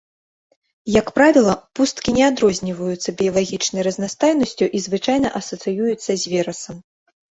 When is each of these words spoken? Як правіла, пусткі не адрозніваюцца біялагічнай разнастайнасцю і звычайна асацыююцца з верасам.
Як 0.99 1.11
правіла, 1.17 1.53
пусткі 1.81 2.15
не 2.17 2.23
адрозніваюцца 2.31 3.09
біялагічнай 3.21 3.81
разнастайнасцю 3.91 4.65
і 4.77 4.85
звычайна 4.91 5.27
асацыююцца 5.45 6.07
з 6.15 6.23
верасам. 6.39 6.87